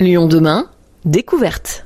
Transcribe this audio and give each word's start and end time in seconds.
Lyon 0.00 0.28
demain, 0.28 0.64
découverte. 1.04 1.84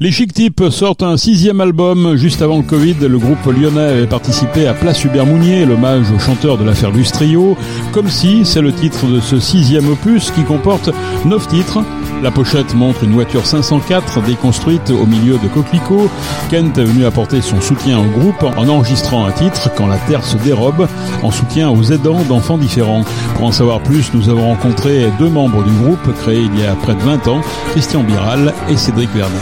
Les 0.00 0.10
Chic 0.10 0.32
Types 0.32 0.64
sortent 0.70 1.04
un 1.04 1.16
sixième 1.16 1.60
album. 1.60 2.16
Juste 2.16 2.42
avant 2.42 2.56
le 2.56 2.64
Covid, 2.64 2.96
le 3.00 3.18
groupe 3.18 3.46
lyonnais 3.46 3.78
avait 3.80 4.06
participé 4.08 4.66
à 4.66 4.74
Place 4.74 5.04
Hubert 5.04 5.26
Mounier, 5.26 5.64
l'hommage 5.64 6.10
au 6.10 6.18
chanteur 6.18 6.58
de 6.58 6.64
l'affaire 6.64 6.90
Lustrio. 6.90 7.56
Comme 7.92 8.08
si, 8.08 8.44
c'est 8.44 8.62
le 8.62 8.72
titre 8.72 9.06
de 9.06 9.20
ce 9.20 9.38
sixième 9.38 9.88
opus 9.88 10.32
qui 10.32 10.42
comporte 10.42 10.90
neuf 11.24 11.46
titres. 11.46 11.84
La 12.22 12.30
pochette 12.30 12.72
montre 12.74 13.02
une 13.02 13.14
voiture 13.14 13.44
504 13.44 14.22
déconstruite 14.22 14.90
au 14.90 15.06
milieu 15.06 15.38
de 15.38 15.48
coquelicots. 15.48 16.08
Kent 16.50 16.78
est 16.78 16.84
venu 16.84 17.04
apporter 17.04 17.42
son 17.42 17.60
soutien 17.60 17.98
au 17.98 18.04
groupe 18.04 18.44
en 18.44 18.68
enregistrant 18.68 19.26
un 19.26 19.32
titre 19.32 19.70
Quand 19.76 19.88
la 19.88 19.96
terre 19.98 20.22
se 20.24 20.36
dérobe, 20.36 20.86
en 21.24 21.32
soutien 21.32 21.68
aux 21.70 21.82
aidants 21.82 22.22
d'enfants 22.22 22.58
différents. 22.58 23.04
Pour 23.34 23.46
en 23.46 23.52
savoir 23.52 23.80
plus, 23.80 24.14
nous 24.14 24.28
avons 24.28 24.46
rencontré 24.50 25.10
deux 25.18 25.28
membres 25.28 25.64
du 25.64 25.72
groupe 25.72 26.14
créé 26.20 26.42
il 26.42 26.60
y 26.60 26.64
a 26.64 26.76
près 26.76 26.94
de 26.94 27.00
20 27.00 27.26
ans, 27.26 27.40
Christian 27.72 28.04
Biral 28.04 28.54
et 28.70 28.76
Cédric 28.76 29.10
Vernet. 29.10 29.36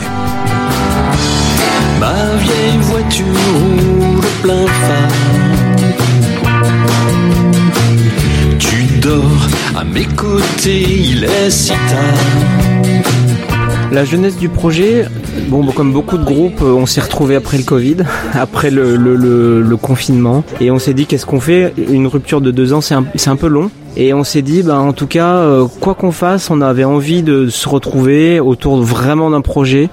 Ma 1.99 2.35
vieille 2.37 2.79
voiture 2.79 3.25
roule 3.59 4.25
plein. 4.41 5.50
La 13.91 14.05
jeunesse 14.05 14.37
du 14.37 14.47
projet, 14.47 15.05
bon, 15.47 15.65
comme 15.71 15.91
beaucoup 15.91 16.19
de 16.19 16.23
groupes, 16.23 16.61
on 16.61 16.85
s'est 16.85 17.01
retrouvé 17.01 17.35
après 17.35 17.57
le 17.57 17.63
Covid, 17.63 17.97
après 18.33 18.69
le, 18.69 19.75
confinement, 19.81 20.43
et 20.59 20.69
on 20.69 20.77
s'est 20.77 20.93
dit 20.93 21.07
qu'est-ce 21.07 21.25
qu'on 21.25 21.39
fait? 21.39 21.73
Une 21.89 22.05
rupture 22.05 22.41
de 22.41 22.51
deux 22.51 22.73
ans, 22.73 22.81
c'est 22.81 22.93
un, 22.93 23.35
peu 23.35 23.47
long. 23.47 23.71
Et 23.97 24.13
on 24.13 24.23
s'est 24.23 24.41
dit, 24.41 24.63
bah, 24.63 24.79
en 24.79 24.93
tout 24.93 25.07
cas, 25.07 25.35
euh, 25.35 25.67
quoi 25.79 25.95
qu'on 25.95 26.11
fasse, 26.11 26.49
on 26.49 26.61
avait 26.61 26.83
envie 26.83 27.23
de 27.23 27.49
se 27.49 27.67
retrouver 27.67 28.39
autour 28.39 28.81
vraiment 28.81 29.29
d'un 29.29 29.41
projet 29.41 29.89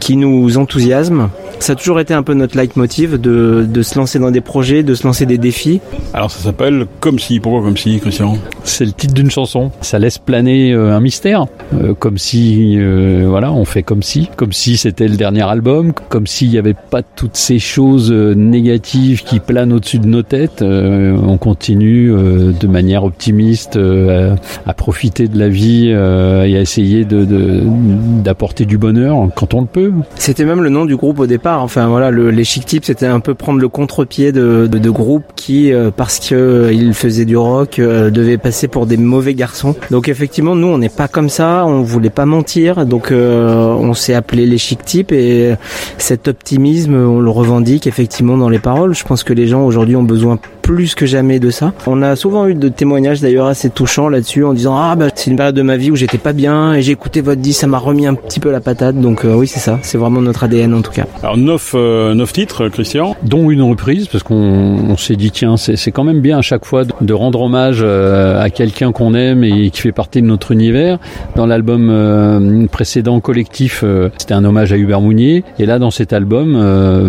qui 0.00 0.16
nous 0.16 0.58
enthousiasme. 0.58 1.28
Ça 1.60 1.74
a 1.74 1.76
toujours 1.76 2.00
été 2.00 2.12
un 2.12 2.24
peu 2.24 2.34
notre 2.34 2.56
leitmotiv 2.56 3.20
de, 3.20 3.64
de 3.68 3.82
se 3.82 3.96
lancer 3.96 4.18
dans 4.18 4.32
des 4.32 4.40
projets, 4.40 4.82
de 4.82 4.96
se 4.96 5.06
lancer 5.06 5.26
des 5.26 5.38
défis. 5.38 5.80
Alors 6.12 6.28
ça 6.28 6.42
s'appelle 6.42 6.86
Comme 6.98 7.20
si. 7.20 7.38
Pourquoi 7.38 7.62
Comme 7.62 7.76
si, 7.76 8.00
Christian? 8.00 8.36
C'est 8.64 8.84
le 8.84 8.90
titre 8.90 9.14
d'une 9.14 9.30
chanson. 9.30 9.70
Ça 9.80 10.00
laisse 10.00 10.18
planer 10.18 10.72
euh, 10.72 10.96
un 10.96 10.98
mystère. 10.98 11.46
Euh, 11.74 11.94
comme 11.94 12.18
si, 12.18 12.74
euh, 12.78 13.26
voilà, 13.28 13.52
on 13.52 13.64
fait 13.64 13.84
comme 13.84 14.02
si. 14.02 14.28
Comme 14.34 14.52
si 14.52 14.76
c'était 14.76 15.06
le 15.06 15.16
dernier 15.16 15.42
album. 15.42 15.92
Comme 16.08 16.26
s'il 16.26 16.48
n'y 16.50 16.58
avait 16.58 16.74
pas 16.74 17.02
toutes 17.02 17.36
ces 17.36 17.60
choses 17.60 18.10
négatives 18.10 19.22
qui 19.22 19.38
planent 19.38 19.72
au-dessus 19.72 20.00
de 20.00 20.08
nos 20.08 20.22
têtes. 20.22 20.62
Euh, 20.62 21.16
on 21.24 21.36
continue 21.36 22.10
de 22.10 22.66
manière 22.66 23.04
optimiste 23.04 23.41
à, 23.76 24.70
à, 24.70 24.74
profiter 24.74 25.28
de 25.28 25.38
la 25.38 25.48
vie 25.48 25.88
et 25.88 25.94
à 25.94 26.60
essayer 26.60 27.04
d'apporter 27.04 28.64
de, 28.64 28.68
de, 28.68 28.70
du 28.70 28.78
bonheur 28.78 29.28
quand 29.34 29.54
on 29.54 29.60
le 29.60 29.66
peut. 29.66 29.92
C'était 30.16 30.44
même 30.44 30.62
le 30.62 30.70
nom 30.70 30.84
du 30.84 30.96
groupe 30.96 31.18
au 31.20 31.26
départ. 31.26 31.62
Enfin 31.62 31.86
voilà, 31.88 32.10
le, 32.10 32.30
les 32.30 32.44
Chic 32.44 32.66
Tips, 32.66 32.86
c'était 32.86 33.06
un 33.06 33.20
peu 33.20 33.34
prendre 33.34 33.60
le 33.60 33.68
contre-pied 33.68 34.32
de, 34.32 34.66
de, 34.66 34.90
groupes 34.90 35.24
qui, 35.36 35.72
euh, 35.72 35.90
parce 35.94 36.20
que 36.20 36.34
euh, 36.34 36.72
ils 36.72 36.94
faisaient 36.94 37.24
du 37.24 37.36
rock, 37.36 37.78
euh, 37.78 38.10
devaient 38.10 38.38
passer 38.38 38.68
pour 38.68 38.86
des 38.86 38.96
mauvais 38.96 39.34
garçons. 39.34 39.74
Donc 39.90 40.08
effectivement, 40.08 40.54
nous, 40.54 40.66
on 40.66 40.78
n'est 40.78 40.88
pas 40.88 41.08
comme 41.08 41.28
ça. 41.28 41.64
On 41.66 41.82
voulait 41.82 42.10
pas 42.10 42.26
mentir. 42.26 42.86
Donc 42.86 43.12
on 43.12 43.94
s'est 43.94 44.14
appelé 44.14 44.46
les 44.46 44.58
Chic 44.58 44.84
Tips 44.84 45.12
et 45.12 45.54
cet 45.98 46.28
optimisme, 46.28 46.94
on 46.94 47.20
le 47.20 47.30
revendique 47.30 47.86
effectivement 47.86 48.36
dans 48.36 48.48
les 48.48 48.58
paroles. 48.58 48.94
Je 48.94 49.04
pense 49.04 49.24
que 49.24 49.32
les 49.32 49.46
gens 49.46 49.64
aujourd'hui 49.64 49.96
ont 49.96 50.02
besoin 50.02 50.38
plus 50.62 50.94
que 50.94 51.06
jamais 51.06 51.38
de 51.40 51.50
ça. 51.50 51.72
On 51.86 52.02
a 52.02 52.16
souvent 52.16 52.46
eu 52.46 52.54
de 52.54 52.68
témoignages 52.68 53.20
d'ailleurs 53.20 53.46
assez 53.46 53.68
touchants 53.70 54.08
là-dessus 54.08 54.44
en 54.44 54.54
disant 54.54 54.76
ah 54.76 54.94
bah 54.96 55.08
c'est 55.14 55.30
une 55.30 55.36
période 55.36 55.54
de 55.54 55.62
ma 55.62 55.76
vie 55.76 55.90
où 55.90 55.96
j'étais 55.96 56.18
pas 56.18 56.32
bien 56.32 56.74
et 56.74 56.82
j'ai 56.82 56.92
écouté 56.92 57.20
votre 57.20 57.40
disque, 57.40 57.60
ça 57.60 57.66
m'a 57.66 57.78
remis 57.78 58.06
un 58.06 58.14
petit 58.14 58.40
peu 58.40 58.50
la 58.50 58.60
patate. 58.60 59.00
Donc 59.00 59.24
euh, 59.24 59.34
oui 59.34 59.46
c'est 59.46 59.60
ça, 59.60 59.78
c'est 59.82 59.98
vraiment 59.98 60.20
notre 60.20 60.44
ADN 60.44 60.74
en 60.74 60.82
tout 60.82 60.92
cas. 60.92 61.04
Alors 61.22 61.36
neuf, 61.36 61.72
euh, 61.74 62.14
neuf 62.14 62.32
titres, 62.32 62.68
Christian, 62.68 63.16
dont 63.22 63.50
une 63.50 63.62
reprise 63.62 64.08
parce 64.08 64.24
qu'on 64.24 64.34
on, 64.34 64.96
s'est 64.96 65.16
dit 65.16 65.30
tiens 65.30 65.56
c'est 65.56 65.90
quand 65.90 66.04
même 66.04 66.20
bien 66.20 66.38
à 66.38 66.42
chaque 66.42 66.64
fois 66.64 66.84
de, 66.84 66.92
de 67.00 67.12
rendre 67.12 67.40
hommage 67.40 67.80
euh, 67.82 68.40
à 68.40 68.50
quelqu'un 68.50 68.92
qu'on 68.92 69.14
aime 69.14 69.44
et 69.44 69.70
qui 69.70 69.80
fait 69.80 69.92
partie 69.92 70.22
de 70.22 70.26
notre 70.26 70.52
univers. 70.52 70.98
Dans 71.36 71.46
l'album 71.46 71.88
euh, 71.90 72.66
précédent 72.66 73.20
collectif, 73.20 73.82
euh, 73.84 74.10
c'était 74.18 74.34
un 74.34 74.44
hommage 74.44 74.72
à 74.72 74.76
Hubert 74.76 75.00
Mounier 75.00 75.44
et 75.58 75.66
là 75.66 75.78
dans 75.78 75.90
cet 75.90 76.12
album 76.12 76.52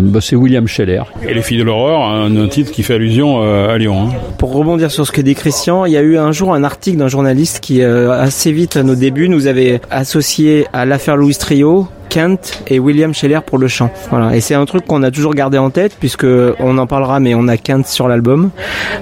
bah, 0.02 0.20
c'est 0.20 0.36
William 0.36 0.66
Scheller. 0.66 1.02
Et 1.26 1.34
les 1.34 1.42
filles 1.42 1.58
de 1.58 1.64
l'horreur, 1.64 2.02
un, 2.02 2.36
un 2.36 2.48
titre 2.48 2.72
qui 2.72 2.82
fait 2.82 2.94
allusion 2.94 3.42
Lyon. 3.78 4.08
Hein. 4.08 4.14
Pour 4.38 4.52
rebondir 4.52 4.90
sur 4.90 5.06
ce 5.06 5.12
que 5.12 5.20
dit 5.20 5.34
Christian, 5.34 5.84
il 5.84 5.92
y 5.92 5.96
a 5.96 6.02
eu 6.02 6.18
un 6.18 6.32
jour 6.32 6.54
un 6.54 6.64
article 6.64 6.98
d'un 6.98 7.08
journaliste 7.08 7.60
qui 7.60 7.82
euh, 7.82 8.12
assez 8.12 8.52
vite 8.52 8.76
à 8.76 8.82
nos 8.82 8.94
débuts 8.94 9.28
nous 9.28 9.46
avait 9.46 9.80
associé 9.90 10.66
à 10.72 10.86
l'affaire 10.86 11.16
Louis 11.16 11.34
Trio 11.34 11.88
Kent 12.14 12.62
et 12.68 12.78
William 12.78 13.12
Scheller 13.12 13.40
pour 13.44 13.58
le 13.58 13.66
chant. 13.66 13.90
Voilà. 14.10 14.36
Et 14.36 14.40
c'est 14.40 14.54
un 14.54 14.64
truc 14.66 14.86
qu'on 14.86 15.02
a 15.02 15.10
toujours 15.10 15.34
gardé 15.34 15.58
en 15.58 15.70
tête 15.70 15.96
puisque 15.98 16.26
on 16.60 16.78
en 16.78 16.86
parlera, 16.86 17.18
mais 17.18 17.34
on 17.34 17.48
a 17.48 17.56
Kent 17.56 17.88
sur 17.88 18.06
l'album. 18.06 18.50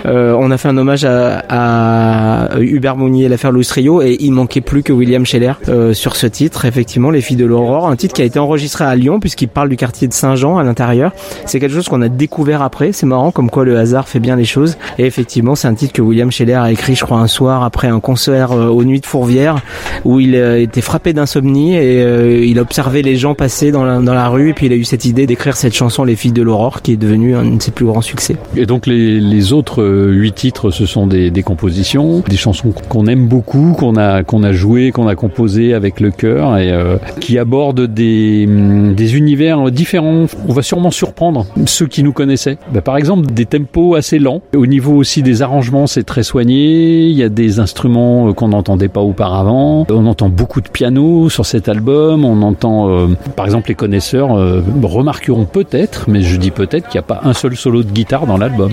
Euh, 0.06 0.34
on 0.38 0.50
a 0.50 0.56
fait 0.56 0.68
un 0.68 0.78
hommage 0.78 1.04
à, 1.04 1.42
à 1.50 2.58
Hubert 2.58 2.96
Mounier, 2.96 3.28
l'affaire 3.28 3.52
Louis 3.52 3.66
Trio, 3.66 4.00
et 4.00 4.16
il 4.18 4.32
manquait 4.32 4.62
plus 4.62 4.82
que 4.82 4.94
William 4.94 5.26
Scheller 5.26 5.52
euh, 5.68 5.92
sur 5.92 6.16
ce 6.16 6.26
titre. 6.26 6.64
Effectivement, 6.64 7.10
Les 7.10 7.20
Filles 7.20 7.36
de 7.36 7.44
l'Aurore, 7.44 7.86
un 7.86 7.96
titre 7.96 8.14
qui 8.14 8.22
a 8.22 8.24
été 8.24 8.38
enregistré 8.38 8.84
à 8.84 8.94
Lyon 8.94 9.20
puisqu'il 9.20 9.48
parle 9.48 9.68
du 9.68 9.76
quartier 9.76 10.08
de 10.08 10.14
Saint-Jean 10.14 10.56
à 10.56 10.62
l'intérieur. 10.62 11.12
C'est 11.44 11.60
quelque 11.60 11.74
chose 11.74 11.90
qu'on 11.90 12.00
a 12.00 12.08
découvert 12.08 12.62
après. 12.62 12.92
C'est 12.92 13.04
marrant 13.04 13.30
comme 13.30 13.50
quoi 13.50 13.66
le 13.66 13.76
hasard 13.76 14.08
fait 14.08 14.20
bien 14.20 14.36
les 14.36 14.46
choses. 14.46 14.78
Et 14.96 15.04
effectivement, 15.04 15.54
c'est 15.54 15.68
un 15.68 15.74
titre 15.74 15.92
que 15.92 16.00
William 16.00 16.32
Scheller 16.32 16.54
a 16.54 16.72
écrit, 16.72 16.94
je 16.94 17.04
crois, 17.04 17.18
un 17.18 17.26
soir 17.26 17.62
après 17.62 17.88
un 17.88 18.00
concert 18.00 18.52
euh, 18.52 18.68
aux 18.68 18.84
Nuits 18.84 19.00
de 19.00 19.06
Fourvière 19.06 19.56
où 20.04 20.20
il 20.20 20.34
euh, 20.34 20.60
était 20.60 20.80
frappé 20.80 21.12
d'insomnie 21.12 21.74
et 21.74 22.02
euh, 22.02 22.44
il 22.44 22.58
a 22.58 22.64
les 23.02 23.16
gens 23.16 23.34
passer 23.34 23.70
dans 23.70 23.84
la, 23.84 24.28
rue 24.28 24.50
et 24.50 24.52
puis 24.52 24.66
il 24.66 24.72
a 24.72 24.76
eu 24.76 24.84
cette 24.84 25.04
idée 25.04 25.26
d'écrire 25.26 25.56
cette 25.56 25.74
chanson 25.74 26.04
Les 26.04 26.16
filles 26.16 26.32
de 26.32 26.42
l'aurore 26.42 26.82
qui 26.82 26.92
est 26.92 26.96
devenue 26.96 27.34
un 27.34 27.44
de 27.56 27.62
ses 27.62 27.70
plus 27.70 27.86
grands 27.86 28.00
succès. 28.00 28.36
Et 28.56 28.66
donc 28.66 28.86
les, 28.86 29.52
autres 29.52 29.84
huit 29.84 30.32
titres 30.32 30.70
ce 30.70 30.86
sont 30.86 31.06
des, 31.06 31.42
compositions, 31.42 32.22
des 32.28 32.36
chansons 32.36 32.72
qu'on 32.88 33.06
aime 33.06 33.26
beaucoup, 33.26 33.74
qu'on 33.78 33.96
a 33.96 34.22
qu'on 34.22 34.42
a 34.42 34.52
joué, 34.52 34.92
qu'on 34.92 35.08
a 35.08 35.14
composé 35.14 35.74
avec 35.74 36.00
le 36.00 36.10
cœur 36.10 36.56
et 36.56 36.70
euh, 36.70 36.96
qui 37.20 37.38
abordent 37.38 37.86
des, 37.86 38.46
des 38.46 39.16
univers 39.16 39.70
différents. 39.70 40.26
On 40.48 40.52
va 40.52 40.62
sûrement 40.62 40.90
surprendre 40.90 41.46
ceux 41.66 41.86
qui 41.86 42.02
nous 42.02 42.12
connaissaient. 42.12 42.58
Bah, 42.72 42.80
par 42.80 42.96
exemple 42.96 43.26
des 43.26 43.46
tempos 43.46 43.94
assez 43.94 44.18
lents. 44.18 44.42
Au 44.54 44.66
niveau 44.66 44.94
aussi 44.94 45.22
des 45.22 45.42
arrangements, 45.42 45.86
c'est 45.86 46.04
très 46.04 46.22
soigné. 46.22 47.06
Il 47.06 47.16
y 47.16 47.22
a 47.22 47.28
des 47.28 47.60
instruments 47.60 48.32
qu'on 48.32 48.48
n'entendait 48.48 48.88
pas 48.88 49.00
auparavant. 49.00 49.86
On 49.90 50.06
entend 50.06 50.28
beaucoup 50.28 50.60
de 50.60 50.68
piano 50.68 51.28
sur 51.28 51.46
cet 51.46 51.68
album. 51.68 52.24
On 52.24 52.42
entend 52.42 52.81
euh, 52.88 53.16
par 53.36 53.46
exemple, 53.46 53.68
les 53.68 53.74
connaisseurs 53.74 54.36
euh, 54.36 54.62
remarqueront 54.82 55.44
peut-être, 55.44 56.08
mais 56.08 56.22
je 56.22 56.36
dis 56.36 56.50
peut-être 56.50 56.88
qu'il 56.88 56.98
n'y 56.98 57.04
a 57.04 57.06
pas 57.06 57.20
un 57.24 57.32
seul 57.32 57.56
solo 57.56 57.82
de 57.82 57.90
guitare 57.90 58.26
dans 58.26 58.38
l'album. 58.38 58.72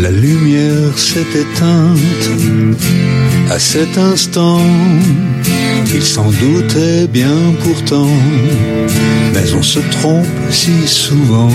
La 0.00 0.10
lumière 0.10 0.96
s'est 0.96 1.20
éteinte 1.20 2.30
à 3.50 3.58
cet 3.58 3.98
instant. 3.98 4.60
Il 5.94 6.02
s'en 6.02 6.30
doutait 6.30 7.06
bien 7.06 7.36
pourtant, 7.62 8.08
mais 9.34 9.52
on 9.58 9.62
se 9.62 9.80
trompe 9.90 10.26
si 10.50 10.86
souvent. 10.86 11.50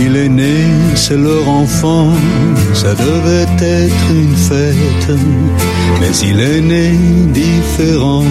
Il 0.00 0.16
est 0.16 0.28
né, 0.28 0.66
c'est 0.94 1.16
leur 1.16 1.48
enfant, 1.48 2.12
ça 2.72 2.94
devait 2.94 3.48
être 3.60 4.10
une 4.10 4.36
fête, 4.36 5.18
mais 6.00 6.16
il 6.18 6.40
est 6.40 6.60
né 6.60 6.92
différent. 7.32 8.24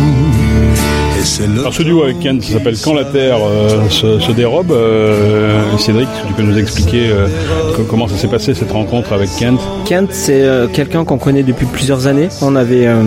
Alors 1.57 1.73
ce 1.73 1.83
duo 1.83 2.03
avec 2.03 2.19
Kent 2.19 2.43
s'appelle 2.43 2.75
Quand 2.83 2.93
la 2.93 3.05
Terre 3.05 3.37
euh, 3.41 3.87
se, 3.89 4.19
se, 4.19 4.31
dérobe. 4.33 4.71
Euh, 4.71 5.77
Cédric, 5.77 6.09
tu 6.27 6.33
peux 6.33 6.43
nous 6.43 6.57
expliquer 6.57 7.07
euh, 7.09 7.27
comment 7.89 8.09
ça 8.09 8.15
s'est 8.15 8.27
passé 8.27 8.53
cette 8.53 8.73
rencontre 8.73 9.13
avec 9.13 9.29
Kent? 9.39 9.61
Kent, 9.85 10.09
c'est 10.11 10.41
euh, 10.41 10.67
quelqu'un 10.67 11.05
qu'on 11.05 11.17
connaît 11.17 11.43
depuis 11.43 11.65
plusieurs 11.65 12.07
années. 12.07 12.27
On 12.41 12.57
avait 12.57 12.87
euh, 12.87 13.01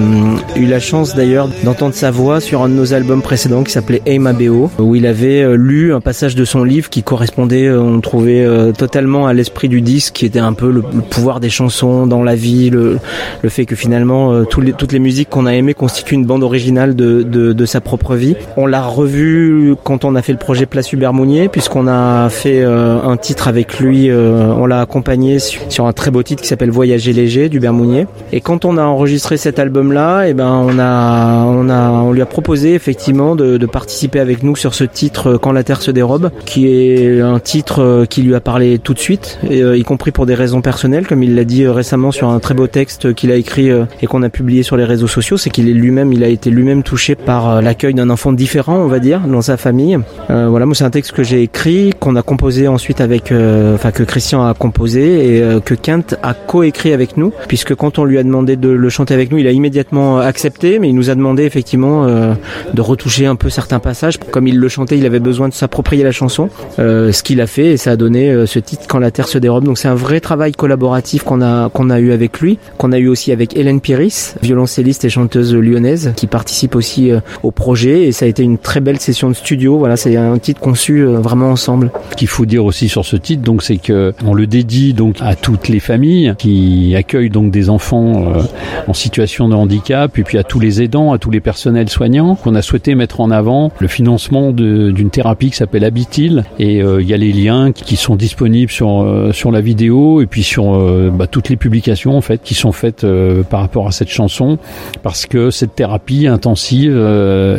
eu 0.57 0.65
la 0.65 0.81
chance 0.81 1.15
d'ailleurs 1.15 1.51
d'entendre 1.63 1.95
sa 1.95 2.11
voix 2.11 2.41
sur 2.41 2.63
un 2.63 2.71
de 2.71 2.75
nos 2.75 2.95
albums 2.95 3.21
précédents 3.21 3.63
qui 3.63 3.73
s'appelait 3.73 4.01
Aim 4.07 4.25
ABO, 4.25 4.71
où 4.79 4.95
il 4.95 5.05
avait 5.05 5.43
euh, 5.43 5.55
lu 5.55 5.93
un 5.93 6.01
passage 6.01 6.35
de 6.35 6.45
son 6.47 6.65
livre 6.65 6.89
qui 6.89 7.03
correspondait, 7.03 7.71
on 7.71 8.01
trouvait, 8.01 8.47
totalement 8.79 9.27
à 9.27 9.35
l'esprit 9.35 9.69
du 9.69 9.83
disque, 9.83 10.15
qui 10.15 10.25
était 10.25 10.39
un 10.39 10.55
peu 10.55 10.71
le, 10.71 10.83
le, 10.95 11.03
pouvoir 11.03 11.39
des 11.39 11.51
chansons 11.51 12.07
dans 12.07 12.23
la 12.23 12.35
vie, 12.35 12.71
le, 12.71 12.99
le 13.43 13.49
fait 13.51 13.67
que 13.67 13.77
finalement 13.77 14.41
les, 14.59 14.73
toutes 14.73 14.93
les 14.93 14.99
musiques 14.99 15.29
qu'on 15.29 15.45
a 15.45 15.53
aimées 15.53 15.75
constituent 15.75 16.15
une 16.15 16.25
bande 16.25 16.43
originale 16.43 16.97
de, 16.97 17.23
de, 17.23 17.53
de 17.53 17.67
sa 17.67 17.83
propre 17.83 18.06
vie. 18.15 18.37
On 18.57 18.67
l'a 18.67 18.83
revu 18.83 19.75
quand 19.83 20.05
on 20.05 20.15
a 20.15 20.23
fait 20.23 20.33
le 20.33 20.39
projet 20.39 20.67
Place 20.67 20.93
Hubert 20.93 21.13
Mounier, 21.13 21.49
puisqu'on 21.49 21.89
a 21.89 22.29
fait 22.29 22.63
euh, 22.63 23.03
un 23.03 23.17
titre 23.17 23.49
avec 23.49 23.81
lui, 23.81 24.11
euh, 24.11 24.53
on 24.57 24.67
l'a 24.67 24.81
accompagné 24.81 25.39
sur, 25.39 25.87
un 25.87 25.93
très 25.93 26.11
beau 26.11 26.23
titre 26.23 26.43
qui 26.43 26.49
s'appelle 26.49 26.71
Voyager 26.71 27.13
léger 27.13 27.49
du 27.49 27.61
Mounier. 27.61 28.07
Et 28.33 28.41
quand 28.41 28.65
on 28.65 28.77
a 28.77 28.85
enregistré 28.85 29.37
cet 29.37 29.59
album-là, 29.59 30.27
et 30.27 30.31
eh 30.31 30.35
ben 30.35 30.53
on 30.53 30.79
a, 30.79 31.45
on 31.47 31.69
a, 31.69 31.91
on 31.91 32.13
lui 32.13 32.23
a 32.23 32.27
proposé 32.27 32.75
effectivement 32.75 33.35
de, 33.35 33.67
participer 33.67 34.21
avec 34.21 34.45
nous 34.45 34.55
sur 34.55 34.75
ce 34.75 34.85
titre 34.85 35.39
Quand 35.43 35.51
la 35.51 35.65
Terre 35.65 35.83
se 35.83 35.91
dérobe, 35.91 36.31
qui 36.45 36.69
est 36.69 37.21
un 37.21 37.41
titre 37.41 38.07
qui 38.09 38.23
lui 38.23 38.35
a 38.37 38.41
parlé 38.41 38.79
tout 38.79 38.95
de 38.95 38.99
suite, 39.01 39.41
y 39.51 39.83
compris 39.83 40.13
pour 40.13 40.27
des 40.27 40.37
raisons 40.37 40.61
personnelles, 40.61 41.07
comme 41.07 41.25
il 41.25 41.35
l'a 41.35 41.43
dit 41.43 41.67
récemment 41.67 42.13
sur 42.13 42.29
un 42.29 42.39
très 42.39 42.55
beau 42.55 42.69
texte 42.69 43.15
qu'il 43.15 43.33
a 43.33 43.35
écrit 43.35 43.71
et 44.01 44.07
qu'on 44.07 44.23
a 44.23 44.29
publié 44.29 44.63
sur 44.63 44.77
les 44.77 44.85
réseaux 44.85 45.09
sociaux, 45.09 45.37
c'est 45.37 45.51
qu'il 45.51 45.69
est 45.69 45.73
lui-même, 45.73 46.13
il 46.13 46.23
a 46.23 46.29
été 46.29 46.51
lui-même 46.51 46.85
touché 46.85 47.17
par 47.17 47.61
l'accueil 47.61 47.95
d'un 47.97 48.11
enfant 48.11 48.33
différent, 48.33 48.77
on 48.77 48.87
va 48.87 49.01
dire, 49.01 49.23
dans 49.27 49.43
sa 49.43 49.57
famille. 49.57 49.99
Euh, 50.31 50.47
voilà, 50.49 50.67
moi 50.67 50.75
c'est 50.75 50.85
un 50.85 50.91
texte 50.91 51.13
que 51.13 51.25
j'ai 51.25 51.43
écrit, 51.43 51.93
qu'on 51.99 52.15
a 52.15 52.23
composé 52.23 52.69
ensuite 52.69 53.01
avec, 53.01 53.33
euh, 53.33 53.75
enfin 53.75 53.91
que 53.91 54.03
Christian 54.03 54.47
a 54.47 54.55
composé 54.55 55.37
et 55.37 55.43
euh, 55.43 55.61
que 55.61 55.75
Kent 55.75 56.17
a 56.23 56.35
coécrit 56.35 56.93
avec 56.93 57.17
nous, 57.17 57.33
puisque 57.49 57.75
quand 57.75 57.99
on 57.99 58.05
lui 58.05 58.19
a 58.19 58.23
demandé 58.23 58.57
de 58.57 58.69
le 58.69 58.89
chanter 58.89 59.15
avec 59.15 59.33
nous, 59.33 59.39
il 59.39 59.47
a 59.47 59.51
immédiatement 59.51 60.19
accepté, 60.19 60.79
mais 60.79 60.89
il 60.89 60.95
nous 60.95 61.11
a 61.11 61.15
demandé 61.15 61.45
effectivement 61.45 62.07
de 62.07 62.81
retoucher 62.81 63.27
un 63.27 63.37
peu 63.37 63.49
certains 63.49 63.79
passages. 63.79 64.19
Comme 64.19 64.47
il 64.47 64.59
le 64.59 64.69
chantait, 64.69 64.99
il 64.99 65.07
avait 65.07 65.21
besoin 65.21 65.49
de 65.49 65.55
s'approprier 65.55 66.05
la 66.05 66.13
chanson, 66.13 66.51
ce 66.79 67.23
qu'il 67.23 67.41
a 67.41 67.47
fait 67.47 67.73
et 67.73 67.77
ça 67.77 67.93
a 67.93 67.97
donné 67.97 68.47
ce 68.47 68.59
titre 68.59 68.85
Quand 68.89 68.99
la 68.99 69.11
terre 69.11 69.29
se 69.29 69.39
dérobe. 69.39 69.65
Donc 69.65 69.79
c'est 69.79 69.89
un 69.89 69.95
vrai 69.95 70.21
travail 70.21 70.53
collaboratif 70.53 71.23
qu'on 71.23 71.41
a 71.41 71.71
qu'on 71.71 71.91
a 71.91 71.99
eu 71.99 72.13
avec 72.13 72.41
lui, 72.41 72.59
qu'on 72.77 72.93
a 72.93 72.99
eu 72.99 73.09
aussi 73.09 73.33
avec 73.33 73.57
Hélène 73.57 73.81
Piris, 73.81 74.35
violoncelliste 74.43 75.05
et 75.05 75.09
chanteuse 75.09 75.55
lyonnaise, 75.55 76.13
qui 76.17 76.27
participe 76.27 76.75
aussi 76.75 77.11
au 77.43 77.51
projet 77.51 77.86
et 77.91 78.13
ça 78.13 78.25
a 78.25 78.29
été 78.29 78.43
une 78.43 78.59
très 78.59 78.81
belle 78.81 78.99
session 78.99 79.29
de 79.29 79.35
studio. 79.35 79.79
Voilà, 79.79 79.97
c'est 79.97 80.17
un 80.17 80.39
titre 80.39 80.61
conçu 80.61 81.01
euh, 81.01 81.19
vraiment 81.19 81.51
ensemble. 81.51 81.91
Ce 82.11 82.17
qu'il 82.17 82.29
faut 82.29 82.47
dire 82.47 82.65
aussi 82.65 82.89
sur 82.89 83.05
ce 83.05 83.17
titre, 83.17 83.43
donc, 83.43 83.63
c'est 83.63 83.79
que 83.79 84.13
on 84.25 84.35
le 84.35 84.47
dédie 84.47 84.95
donc 84.95 85.17
à 85.21 85.35
toutes 85.35 85.69
les 85.69 85.81
familles 85.81 86.35
qui 86.39 86.95
accueillent 86.97 87.31
donc 87.31 87.51
des 87.51 87.71
enfants 87.71 88.35
euh, 88.35 88.43
en 88.87 88.95
situation 88.95 89.49
de 89.49 89.55
handicap, 89.55 90.19
et 90.19 90.23
puis 90.23 90.39
à 90.39 90.45
tous 90.45 90.61
les 90.61 90.83
aidants, 90.83 91.13
à 91.13 91.19
tous 91.19 91.31
les 91.31 91.41
personnels 91.41 91.89
soignants, 91.89 92.35
qu'on 92.35 92.55
a 92.55 92.63
souhaité 92.63 92.95
mettre 92.95 93.21
en 93.21 93.31
avant 93.31 93.71
le 93.79 93.89
financement 93.89 94.53
d'une 94.53 95.11
thérapie 95.11 95.51
qui 95.51 95.57
s'appelle 95.57 95.85
Habitil, 95.85 96.45
et 96.59 96.83
euh, 96.83 97.01
il 97.01 97.09
y 97.09 97.15
a 97.15 97.17
les 97.17 97.33
liens 97.33 97.73
qui 97.73 97.97
sont 97.97 98.17
disponibles 98.17 98.71
sur 98.71 98.87
sur 99.33 99.51
la 99.51 99.61
vidéo 99.61 100.21
et 100.21 100.27
puis 100.27 100.43
sur 100.43 100.79
bah, 101.13 101.27
toutes 101.27 101.49
les 101.49 101.57
publications 101.57 102.17
en 102.17 102.21
fait 102.21 102.41
qui 102.43 102.55
sont 102.55 102.73
faites 102.73 103.07
par 103.49 103.61
rapport 103.61 103.87
à 103.87 103.93
cette 103.93 104.09
chanson, 104.09 104.59
parce 105.03 105.27
que 105.27 105.51
cette 105.51 105.75
thérapie 105.75 106.27
intensive 106.27 106.97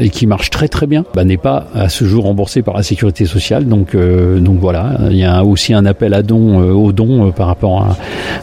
et 0.07 0.09
qui 0.09 0.25
marche 0.25 0.50
très 0.50 0.69
très 0.69 0.88
bien, 0.88 1.04
bah, 1.13 1.25
n'est 1.25 1.36
pas 1.36 1.68
à 1.75 1.89
ce 1.89 2.06
jour 2.06 2.24
remboursée 2.24 2.62
par 2.62 2.77
la 2.77 2.83
sécurité 2.83 3.25
sociale. 3.25 3.68
Donc, 3.68 3.94
euh, 3.94 4.39
voilà, 4.59 4.98
il 5.12 5.18
y 5.18 5.25
a 5.25 5.44
aussi 5.44 5.74
un 5.74 5.86
appel 5.86 6.13
à 6.13 6.24
dons, 6.24 6.62
euh, 6.62 7.27
euh, 7.27 7.31
par 7.31 7.48
rapport 7.48 7.86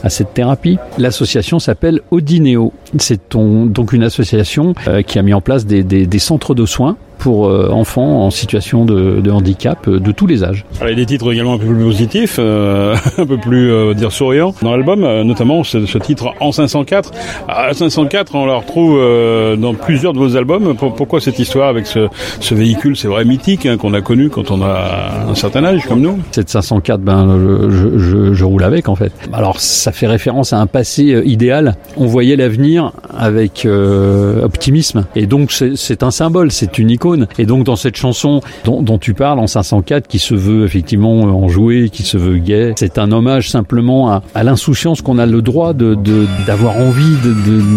à, 0.03 0.11
cette 0.11 0.35
thérapie. 0.35 0.77
L'association 0.99 1.59
s'appelle 1.59 2.01
Odineo. 2.11 2.75
C'est 2.99 3.33
donc 3.39 3.95
une 3.95 4.03
association 4.03 4.75
qui 5.07 5.19
a 5.19 5.23
mis 5.23 5.33
en 5.33 5.41
place 5.41 5.65
des 5.65 6.19
centres 6.19 6.55
de 6.55 6.67
soins 6.67 6.97
pour 7.25 7.49
euh, 7.49 7.71
enfants 7.71 8.27
en 8.27 8.31
situation 8.31 8.85
de, 8.85 9.23
de, 9.23 9.31
handicap 9.31 9.89
euh, 9.89 9.99
de 9.99 10.13
tous 10.13 10.27
les 10.27 10.45
âges. 10.45 10.67
Alors, 10.77 10.91
il 10.91 10.93
y 10.93 10.93
a 10.93 10.97
des 10.97 11.07
titres 11.07 11.33
également 11.33 11.55
un 11.55 11.59
peu 11.59 11.65
plus 11.65 11.83
positifs, 11.83 12.37
euh, 12.39 12.95
un 13.17 13.25
peu 13.25 13.39
plus 13.39 13.95
dire 13.95 14.13
souriants 14.13 14.55
dans 14.61 14.73
l'album, 14.73 15.01
notamment 15.23 15.65
ce, 15.65 15.87
ce, 15.87 15.97
titre 15.97 16.35
En 16.41 16.53
504. 16.53 17.13
À 17.49 17.73
504, 17.73 18.35
on 18.35 18.45
la 18.45 18.57
retrouve 18.57 19.01
dans 19.59 19.73
plusieurs 19.73 20.13
de 20.13 20.19
vos 20.19 20.37
albums. 20.37 20.75
Pourquoi 20.77 21.19
cette 21.19 21.39
histoire 21.39 21.71
avec 21.71 21.87
ce, 21.87 22.09
ce 22.41 22.55
véhicule, 22.55 22.95
c'est 22.95 23.09
vrai 23.09 23.25
mythique, 23.25 23.65
hein, 23.65 23.79
qu'on 23.79 23.95
a 23.95 24.03
connu 24.03 24.29
quand 24.29 24.51
on 24.51 24.61
a 24.61 25.25
un 25.27 25.35
certain 25.35 25.65
âge 25.65 25.87
comme 25.87 26.03
nous? 26.03 26.19
Cette 26.31 26.51
504, 26.51 27.01
ben, 27.01 27.39
je, 27.71 27.99
je, 27.99 28.35
je, 28.35 28.45
roule 28.45 28.65
avec 28.65 28.91
en 28.91 28.97
fait. 28.97 29.13
Alors 29.33 29.61
ça 29.61 29.93
fait 29.93 30.07
référence 30.07 30.53
à 30.53 30.59
un 30.59 30.67
passé 30.67 31.23
idéal. 31.25 31.77
On 31.97 32.07
voyait 32.07 32.37
l'avenir 32.37 32.93
avec 33.17 33.67
optimisme. 34.43 35.07
Et 35.17 35.27
donc 35.27 35.53
c'est 35.53 36.03
un 36.03 36.11
symbole, 36.11 36.53
c'est 36.53 36.79
une 36.79 36.91
et 37.39 37.47
donc 37.47 37.65
dans 37.65 37.77
cette 37.77 37.97
chanson 37.97 38.41
dont, 38.65 38.99
tu 38.99 39.15
parles 39.15 39.39
en 39.39 39.47
504, 39.47 40.07
qui 40.07 40.19
se 40.19 40.35
veut 40.35 40.65
effectivement 40.65 41.21
enjouée, 41.23 41.89
qui 41.91 42.03
se 42.03 42.17
veut 42.17 42.39
gay, 42.39 42.73
c'est 42.77 42.99
un 42.99 43.13
hommage 43.13 43.51
simplement 43.51 44.11
à, 44.35 44.43
l'insouciance 44.43 45.03
qu'on 45.03 45.19
a 45.19 45.27
le 45.27 45.43
droit 45.43 45.73
d'avoir 45.75 46.77
envie 46.77 47.17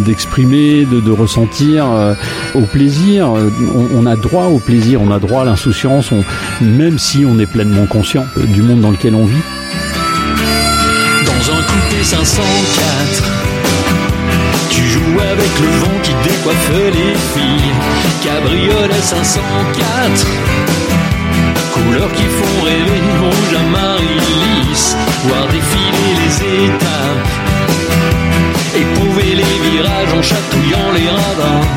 d'exprimer, 0.05 0.85
de, 0.85 1.11
ressentir, 1.11 1.85
euh, 1.89 2.13
au 2.55 2.61
plaisir. 2.61 3.29
On, 3.29 4.03
on, 4.03 4.05
a 4.05 4.15
droit 4.15 4.45
au 4.45 4.59
plaisir, 4.59 5.01
on 5.01 5.11
a 5.11 5.19
droit 5.19 5.41
à 5.41 5.45
l'insouciance, 5.45 6.11
même 6.61 6.99
si 6.99 7.25
on 7.25 7.39
est 7.39 7.45
pleinement 7.45 7.85
conscient 7.85 8.25
du 8.53 8.61
monde 8.61 8.81
dans 8.81 8.91
lequel 8.91 9.15
on 9.15 9.25
vit. 9.25 9.35
Dans 11.25 11.51
un 11.51 11.61
coupé 11.61 12.03
504 12.03 13.47
tu 14.77 14.83
joues 14.83 15.19
avec 15.19 15.59
le 15.59 15.67
vent 15.79 15.96
qui 16.47 16.53
décoiffe 16.53 16.69
les 16.93 17.15
filles. 17.33 17.73
Cabriolet 18.23 19.01
504. 19.01 20.27
Couleurs 21.73 22.11
qui 22.13 22.23
font 22.23 22.63
rêver, 22.63 23.01
rouge 23.21 23.55
à 23.55 23.63
Marie-Lys. 23.63 24.95
Voir 25.25 25.47
défiler 25.47 26.13
les 26.21 26.65
étapes. 26.65 27.27
Éprouver 28.75 29.35
les 29.35 29.69
virages 29.69 30.13
en 30.17 30.21
chatouillant 30.21 30.91
les 30.93 31.09
radars. 31.09 31.67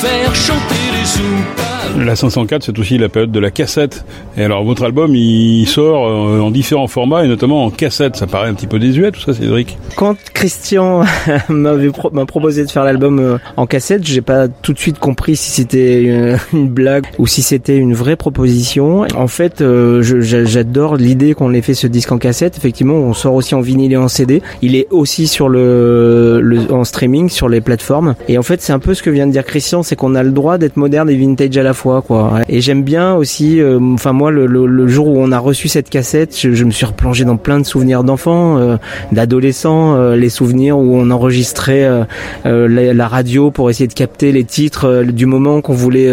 Faire 0.00 0.34
chanter 0.34 0.86
les 0.92 1.06
soupapes. 1.06 1.63
La 2.04 2.16
504, 2.16 2.64
c'est 2.64 2.78
aussi 2.78 2.98
la 2.98 3.08
période 3.08 3.32
de 3.32 3.40
la 3.40 3.50
cassette. 3.50 4.04
Et 4.36 4.44
alors, 4.44 4.62
votre 4.62 4.84
album, 4.84 5.14
il 5.14 5.66
sort 5.66 6.06
euh, 6.06 6.40
en 6.40 6.50
différents 6.50 6.86
formats, 6.86 7.24
et 7.24 7.28
notamment 7.28 7.64
en 7.64 7.70
cassette. 7.70 8.16
Ça 8.16 8.26
paraît 8.26 8.48
un 8.48 8.54
petit 8.54 8.66
peu 8.66 8.78
désuet, 8.78 9.10
tout 9.10 9.20
ça, 9.20 9.32
Cédric 9.32 9.78
Quand 9.96 10.14
Christian 10.34 11.04
m'a 11.48 12.26
proposé 12.26 12.66
de 12.66 12.70
faire 12.70 12.84
l'album 12.84 13.18
euh, 13.20 13.38
en 13.56 13.66
cassette, 13.66 14.04
j'ai 14.04 14.20
pas 14.20 14.48
tout 14.48 14.74
de 14.74 14.78
suite 14.78 14.98
compris 14.98 15.36
si 15.36 15.50
c'était 15.50 16.36
une 16.52 16.68
blague 16.68 17.06
ou 17.18 17.26
si 17.26 17.40
c'était 17.40 17.76
une 17.76 17.94
vraie 17.94 18.16
proposition. 18.16 19.06
En 19.16 19.28
fait, 19.28 19.62
euh, 19.62 20.02
j'adore 20.02 20.96
l'idée 20.96 21.32
qu'on 21.32 21.54
ait 21.54 21.62
fait 21.62 21.74
ce 21.74 21.86
disque 21.86 22.12
en 22.12 22.18
cassette. 22.18 22.58
Effectivement, 22.58 22.96
on 22.96 23.14
sort 23.14 23.34
aussi 23.34 23.54
en 23.54 23.62
vinyle 23.62 23.94
et 23.94 23.96
en 23.96 24.08
CD. 24.08 24.42
Il 24.60 24.76
est 24.76 24.88
aussi 24.90 25.26
sur 25.26 25.48
le, 25.48 26.40
le 26.42 26.70
en 26.70 26.84
streaming, 26.84 27.30
sur 27.30 27.48
les 27.48 27.62
plateformes. 27.62 28.14
Et 28.28 28.36
en 28.36 28.42
fait, 28.42 28.60
c'est 28.60 28.74
un 28.74 28.78
peu 28.78 28.92
ce 28.92 29.02
que 29.02 29.10
vient 29.10 29.26
de 29.26 29.32
dire 29.32 29.44
Christian, 29.44 29.82
c'est 29.82 29.96
qu'on 29.96 30.14
a 30.14 30.22
le 30.22 30.32
droit 30.32 30.58
d'être 30.58 30.76
moderne 30.76 31.08
et 31.08 31.16
vintage 31.16 31.56
à 31.56 31.62
la 31.62 31.72
fois 31.72 31.93
Et 32.48 32.60
j'aime 32.60 32.82
bien 32.82 33.14
aussi, 33.14 33.60
euh, 33.60 33.78
enfin 33.94 34.12
moi 34.12 34.30
le, 34.30 34.46
le, 34.46 34.88
jour 34.88 35.08
où 35.08 35.18
on 35.18 35.32
a 35.32 35.38
reçu 35.38 35.68
cette 35.68 35.90
cassette, 35.90 36.38
je, 36.38 36.52
je 36.52 36.64
me 36.64 36.70
suis 36.70 36.86
replongé 36.86 37.24
dans 37.24 37.36
plein 37.36 37.58
de 37.58 37.64
souvenirs 37.64 38.04
d'enfants, 38.04 38.58
euh, 38.58 38.76
d'adolescents, 39.12 39.96
euh, 39.96 40.16
les 40.16 40.28
souvenirs 40.28 40.78
où 40.78 40.96
on 40.96 41.10
enregistrait 41.10 41.88
la, 42.44 42.94
la, 42.94 43.08
radio 43.08 43.50
pour 43.50 43.70
essayer 43.70 43.86
de 43.86 43.92
capter 43.92 44.32
les 44.32 44.44
titres 44.44 45.04
du 45.04 45.26
moment 45.26 45.60
qu'on 45.60 45.74
voulait 45.74 46.10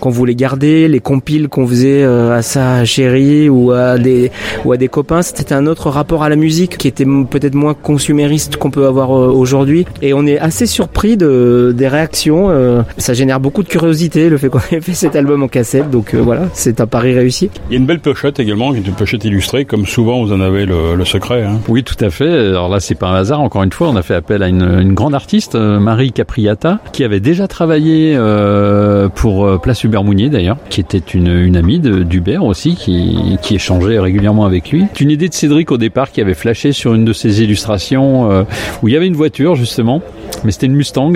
qu'on 0.00 0.10
voulait 0.10 0.34
garder, 0.34 0.88
les 0.88 1.00
compiles 1.00 1.48
qu'on 1.48 1.66
faisait 1.66 2.04
à 2.04 2.42
sa 2.42 2.84
chérie 2.84 3.48
ou 3.48 3.72
à 3.72 3.98
des 3.98 4.30
ou 4.64 4.72
à 4.72 4.76
des 4.76 4.88
copains. 4.88 5.22
C'était 5.22 5.54
un 5.54 5.66
autre 5.66 5.90
rapport 5.90 6.22
à 6.22 6.28
la 6.28 6.36
musique 6.36 6.78
qui 6.78 6.88
était 6.88 7.04
peut-être 7.04 7.54
moins 7.54 7.74
consumériste 7.74 8.56
qu'on 8.56 8.70
peut 8.70 8.86
avoir 8.86 9.10
aujourd'hui. 9.10 9.86
Et 10.02 10.14
on 10.14 10.26
est 10.26 10.38
assez 10.38 10.66
surpris 10.66 11.16
de 11.16 11.74
des 11.76 11.88
réactions. 11.88 12.84
ça 12.98 13.14
génère 13.14 13.40
beaucoup 13.40 13.62
de 13.62 13.68
curiosité 13.68 14.28
le 14.28 14.38
fait 14.38 14.48
qu'on 14.48 14.60
ait 14.70 14.80
fait 14.80 14.94
cet 15.10 15.16
album 15.16 15.42
en 15.42 15.48
cassette, 15.48 15.90
donc 15.90 16.14
euh, 16.14 16.18
voilà, 16.18 16.42
c'est 16.52 16.80
un 16.80 16.86
pari 16.86 17.12
réussi. 17.12 17.50
Il 17.68 17.72
y 17.72 17.76
a 17.76 17.80
une 17.80 17.86
belle 17.86 17.98
pochette 17.98 18.38
également, 18.38 18.72
une 18.72 18.84
pochette 18.84 19.24
illustrée, 19.24 19.64
comme 19.64 19.84
souvent 19.84 20.22
vous 20.22 20.32
en 20.32 20.40
avez 20.40 20.66
le, 20.66 20.94
le 20.94 21.04
secret. 21.04 21.42
Hein. 21.42 21.58
Oui, 21.68 21.82
tout 21.82 21.96
à 22.04 22.10
fait. 22.10 22.30
Alors 22.30 22.68
là, 22.68 22.78
c'est 22.78 22.94
pas 22.94 23.08
un 23.08 23.16
hasard. 23.16 23.40
Encore 23.40 23.64
une 23.64 23.72
fois, 23.72 23.88
on 23.88 23.96
a 23.96 24.02
fait 24.02 24.14
appel 24.14 24.40
à 24.44 24.48
une, 24.48 24.62
une 24.62 24.94
grande 24.94 25.16
artiste, 25.16 25.56
euh, 25.56 25.80
Marie 25.80 26.12
Capriata, 26.12 26.78
qui 26.92 27.02
avait 27.02 27.18
déjà 27.18 27.48
travaillé 27.48 28.14
euh, 28.16 29.08
pour 29.08 29.60
Place 29.60 29.82
Hubert 29.82 30.04
Mounier 30.04 30.28
d'ailleurs, 30.28 30.58
qui 30.68 30.80
était 30.80 30.98
une, 30.98 31.26
une 31.26 31.56
amie 31.56 31.80
d'Hubert 31.80 32.44
aussi, 32.44 32.76
qui, 32.76 33.36
qui 33.42 33.56
échangeait 33.56 33.98
régulièrement 33.98 34.46
avec 34.46 34.70
lui. 34.70 34.84
C'est 34.94 35.00
une 35.00 35.10
idée 35.10 35.28
de 35.28 35.34
Cédric 35.34 35.72
au 35.72 35.76
départ 35.78 36.12
qui 36.12 36.20
avait 36.20 36.34
flashé 36.34 36.70
sur 36.70 36.94
une 36.94 37.04
de 37.04 37.12
ses 37.12 37.42
illustrations 37.42 38.30
euh, 38.30 38.42
où 38.82 38.88
il 38.88 38.94
y 38.94 38.96
avait 38.96 39.08
une 39.08 39.16
voiture 39.16 39.56
justement, 39.56 40.02
mais 40.44 40.52
c'était 40.52 40.66
une 40.66 40.74
Mustang, 40.74 41.12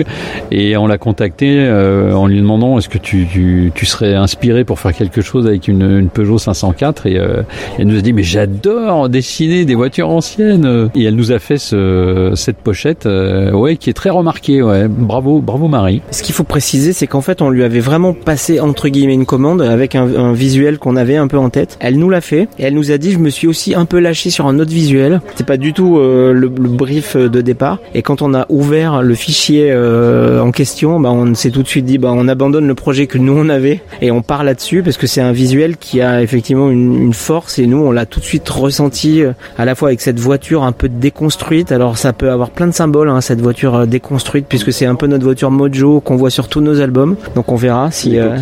et 0.51 0.77
on 0.77 0.87
l'a 0.87 0.97
contacté 0.97 1.55
euh, 1.59 2.13
en 2.13 2.27
lui 2.27 2.39
demandant 2.39 2.77
est-ce 2.77 2.89
que 2.89 2.97
tu, 2.97 3.27
tu, 3.73 3.85
serais 3.85 4.15
inspiré 4.15 4.63
pour 4.63 4.79
faire 4.79 4.93
quelque 4.93 5.21
chose 5.21 5.47
avec 5.47 5.67
une, 5.67 6.09
Peugeot 6.13 6.37
504 6.37 7.05
et 7.05 7.17
euh, 7.17 7.43
elle 7.77 7.87
nous 7.87 7.97
a 7.97 8.01
dit 8.01 8.13
mais 8.13 8.23
j'adore 8.23 9.09
dessiner 9.09 9.65
des 9.65 9.75
voitures 9.75 10.09
anciennes. 10.09 10.89
Et 10.95 11.03
elle 11.03 11.15
nous 11.15 11.31
a 11.31 11.39
fait 11.39 11.57
ce, 11.57 12.33
cette 12.35 12.57
pochette 12.57 13.05
euh, 13.05 13.51
ouais 13.51 13.77
qui 13.77 13.89
est 13.89 13.93
très 13.93 14.09
remarquée 14.09 14.61
ouais. 14.61 14.87
Bravo 14.87 15.39
bravo 15.39 15.67
Marie. 15.67 16.01
Ce 16.11 16.23
qu'il 16.23 16.33
faut 16.33 16.43
préciser 16.43 16.93
c'est 16.93 17.07
qu'en 17.07 17.21
fait 17.21 17.41
on 17.41 17.49
lui 17.49 17.63
avait 17.63 17.79
vraiment 17.79 18.13
passé 18.13 18.59
entre 18.59 18.89
guillemets 18.89 19.13
une 19.13 19.25
commande 19.25 19.61
avec 19.61 19.95
un, 19.95 20.33
visuel 20.33 20.79
qu'on 20.79 20.95
avait 20.95 21.17
un 21.17 21.27
peu 21.27 21.37
en 21.37 21.49
tête. 21.49 21.77
Elle 21.79 21.97
nous 21.97 22.09
l'a 22.09 22.21
fait 22.21 22.47
et 22.57 22.63
elle 22.63 22.73
nous 22.73 22.91
a 22.91 22.97
dit 22.97 23.11
je 23.11 23.19
me 23.19 23.29
suis 23.29 23.47
aussi 23.47 23.75
un 23.75 23.85
peu 23.85 23.99
lâché 23.99 24.29
sur 24.29 24.47
un 24.47 24.59
autre 24.59 24.71
visuel. 24.71 25.21
C'est 25.35 25.45
pas 25.45 25.57
du 25.57 25.73
tout 25.73 25.97
le, 25.97 26.33
le, 26.33 26.49
brief 26.49 27.15
de 27.15 27.41
départ. 27.41 27.79
Et 27.93 28.01
quand 28.01 28.21
on 28.21 28.33
a 28.33 28.45
ouvert 28.49 29.01
le 29.05 29.15
fichier 29.15 29.69
euh, 29.71 30.41
en 30.41 30.51
question, 30.51 30.99
bah, 30.99 31.11
on 31.11 31.33
s'est 31.35 31.51
tout 31.51 31.63
de 31.63 31.67
suite 31.67 31.85
dit, 31.85 31.97
bah, 31.97 32.11
on 32.13 32.27
abandonne 32.27 32.67
le 32.67 32.75
projet 32.75 33.07
que 33.07 33.17
nous 33.17 33.33
on 33.37 33.49
avait 33.49 33.81
et 34.01 34.11
on 34.11 34.21
part 34.21 34.43
là-dessus 34.43 34.83
parce 34.83 34.97
que 34.97 35.07
c'est 35.07 35.21
un 35.21 35.31
visuel 35.31 35.77
qui 35.77 36.01
a 36.01 36.21
effectivement 36.21 36.69
une, 36.69 36.95
une 36.95 37.13
force 37.13 37.59
et 37.59 37.67
nous 37.67 37.77
on 37.77 37.91
l'a 37.91 38.05
tout 38.05 38.19
de 38.19 38.25
suite 38.25 38.47
ressenti 38.49 39.21
euh, 39.23 39.33
à 39.57 39.65
la 39.65 39.75
fois 39.75 39.89
avec 39.89 40.01
cette 40.01 40.19
voiture 40.19 40.63
un 40.63 40.71
peu 40.71 40.89
déconstruite. 40.89 41.71
Alors 41.71 41.97
ça 41.97 42.13
peut 42.13 42.31
avoir 42.31 42.49
plein 42.49 42.67
de 42.67 42.73
symboles, 42.73 43.09
hein, 43.09 43.21
cette 43.21 43.41
voiture 43.41 43.75
euh, 43.75 43.85
déconstruite, 43.85 44.45
puisque 44.47 44.73
c'est 44.73 44.85
un 44.85 44.95
peu 44.95 45.07
notre 45.07 45.23
voiture 45.23 45.51
mojo 45.51 45.99
qu'on 45.99 46.15
voit 46.15 46.29
sur 46.29 46.47
tous 46.47 46.61
nos 46.61 46.81
albums. 46.81 47.15
Donc 47.35 47.51
on 47.51 47.55
verra 47.55 47.91
si 47.91 48.17
euh, 48.17 48.37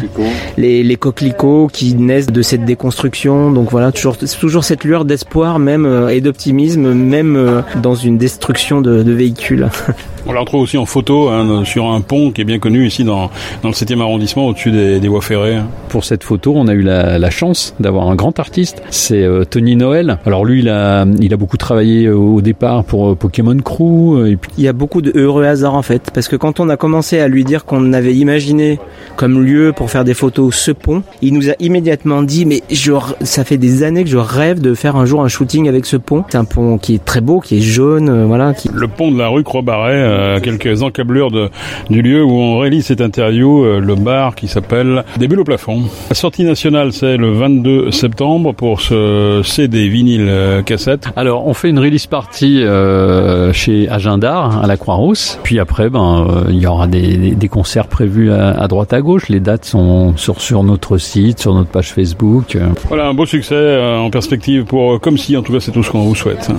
les, 0.58 0.84
les 0.84 0.96
coquelicots 0.96 1.70
qui 1.72 1.94
naissent 1.96 2.28
de 2.28 2.42
cette 2.42 2.66
déconstruction. 2.66 3.52
Donc 3.52 3.72
voilà, 3.72 3.92
toujours, 3.92 4.18
toujours 4.18 4.64
cette 4.64 4.84
lueur 4.84 5.06
d'espoir 5.06 5.60
même 5.60 5.86
euh, 5.86 6.10
et 6.10 6.22
d'optimisme, 6.22 6.94
même 6.94 7.36
euh, 7.36 7.62
dans 7.82 7.96
une 7.96 8.18
destruction 8.18 8.82
de, 8.82 9.04
de 9.04 9.12
véhicules. 9.12 9.68
On 10.26 10.32
la 10.32 10.40
retrouve 10.40 10.62
aussi 10.62 10.78
en 10.78 10.86
photo 10.86 11.28
hein, 11.28 11.64
sur 11.66 11.86
un 11.92 12.00
pont 12.00 12.32
qui 12.32 12.40
est 12.40 12.46
bien 12.46 12.58
connu 12.58 12.86
ici 12.88 13.04
dans, 13.04 13.30
dans 13.62 13.68
le 13.70 13.74
7e 13.74 14.00
arrondissement 14.00 14.48
au-dessus 14.48 14.72
des, 14.72 15.02
des 15.02 15.08
voies 15.10 15.22
ferrées. 15.22 15.58
Pour 15.90 16.06
cette 16.06 16.24
photo, 16.24 16.54
on 16.56 16.68
a 16.70 16.74
eu 16.74 16.82
la, 16.82 17.20
la 17.20 17.30
chance 17.30 17.76
d'avoir 17.82 18.08
un 18.10 18.16
grand 18.16 18.40
artiste, 18.40 18.82
c'est 18.90 19.22
euh, 19.22 19.44
Tony 19.44 19.76
Noël. 19.76 20.20
Alors 20.26 20.46
lui, 20.46 20.62
il 20.62 20.70
a, 20.70 21.06
il 21.20 21.34
a 21.34 21.38
beaucoup 21.38 21.58
travaillé 21.58 22.06
euh, 22.06 22.16
au 22.16 22.40
départ 22.42 22.86
pour 22.86 23.10
euh, 23.12 23.16
Pokémon 23.16 23.58
Crew. 23.58 24.16
euh, 24.18 24.32
Et 24.32 24.38
puis, 24.38 24.50
Il 24.58 24.64
y 24.64 24.70
a 24.70 24.74
beaucoup 24.74 25.02
de 25.02 25.12
heureux 25.14 25.44
hasards 25.44 25.76
en 25.76 25.82
fait, 25.82 26.10
parce 26.14 26.30
que 26.30 26.38
quand 26.38 26.62
on 26.62 26.70
a 26.70 26.78
commencé 26.78 27.20
à 27.20 27.28
lui 27.28 27.44
dire 27.44 27.66
qu'on 27.66 27.92
avait 27.92 28.16
imaginé 28.16 28.80
comme 29.16 29.44
lieu 29.44 29.74
pour 29.76 29.90
faire 29.90 30.04
des 30.04 30.14
photos 30.14 30.56
ce 30.56 30.72
pont, 30.72 31.04
il 31.22 31.34
nous 31.34 31.50
a 31.50 31.54
immédiatement 31.60 32.22
dit 32.24 32.46
mais 32.46 32.62
je, 32.72 32.94
ça 33.22 33.44
fait 33.44 33.58
des 33.58 33.84
années 33.84 34.04
que 34.04 34.10
je 34.10 34.18
rêve 34.18 34.60
de 34.62 34.74
faire 34.74 34.96
un 34.96 35.06
jour 35.06 35.24
un 35.24 35.28
shooting 35.28 35.68
avec 35.68 35.86
ce 35.86 35.98
pont. 35.98 36.24
C'est 36.30 36.38
un 36.38 36.46
pont 36.46 36.78
qui 36.78 36.96
est 36.96 37.04
très 37.06 37.22
beau, 37.22 37.40
qui 37.40 37.58
est 37.58 37.62
jaune, 37.62 38.10
euh, 38.10 38.26
voilà. 38.26 38.54
Qui... 38.54 38.70
Le 38.74 38.88
pont 38.88 39.12
de 39.12 39.18
la 39.18 39.28
rue 39.28 39.44
Croix-Barret, 39.44 39.94
euh, 39.96 40.36
à 40.38 40.40
quelques 40.40 40.82
encablures 40.84 41.32
de, 41.32 41.50
du 41.90 42.02
lieu 42.02 42.24
où 42.24 42.32
on 42.32 42.60
réalise 42.60 42.86
cette 42.86 43.02
interview, 43.02 43.64
euh, 43.64 43.80
le 43.80 43.96
bar 43.96 44.36
qui 44.36 44.48
s'appelle 44.48 45.04
Des 45.18 45.28
bulles 45.28 45.42
au 45.42 45.44
plafond. 45.44 45.82
La 46.10 46.16
sortie 46.16 46.44
nationale, 46.44 46.92
c'est 46.94 47.18
le 47.18 47.32
22 47.34 47.92
septembre 47.92 48.54
pour 48.54 48.82
ce 48.82 49.42
CD 49.44 49.88
vinyle 49.90 50.26
euh, 50.28 50.62
cassette. 50.62 51.08
Alors, 51.16 51.48
on 51.48 51.54
fait 51.54 51.70
une 51.70 51.80
release 51.80 52.08
party 52.08 52.64
euh, 52.64 53.52
chez 53.54 53.90
Agendar 53.90 54.64
à 54.64 54.68
la 54.68 54.78
Croix-Rousse. 54.78 55.40
Puis 55.44 55.60
après, 55.60 55.90
ben, 55.90 56.28
euh, 56.30 56.44
il 56.50 56.58
y 56.60 56.68
aura 56.68 56.88
des, 56.88 57.18
des- 57.18 57.32
des 57.36 57.48
concerts 57.48 57.88
prévus 57.88 58.32
à, 58.32 58.50
à 58.52 58.68
droite 58.68 58.94
à 58.94 59.02
gauche. 59.04 59.30
Les 59.30 59.40
dates 59.40 59.66
sont 59.66 60.16
sur, 60.18 60.42
sur 60.42 60.64
notre 60.64 60.98
site, 60.98 61.40
sur 61.40 61.54
notre 61.54 61.70
page 61.70 61.94
Facebook. 61.94 62.58
Voilà, 62.88 63.08
un 63.08 63.14
beau 63.14 63.26
succès 63.26 63.54
euh, 63.56 63.98
en 64.00 64.10
perspective 64.10 64.64
pour 64.66 64.94
euh, 64.94 65.00
Comme 65.00 65.18
si, 65.18 65.38
en 65.38 65.44
tout 65.44 65.54
cas 65.54 65.60
c'est 65.60 65.72
tout 65.72 65.84
ce 65.84 65.92
qu'on 65.92 66.02
vous 66.04 66.16
souhaite. 66.16 66.48
hein. 66.50 66.56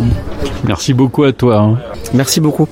Merci 0.67 0.95
beaucoup 0.95 1.25
à 1.25 1.33
toi. 1.33 1.59
hein. 1.59 1.79
Merci 2.15 2.41
beaucoup. 2.41 2.69